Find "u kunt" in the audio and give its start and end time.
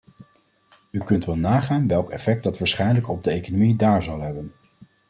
0.91-1.25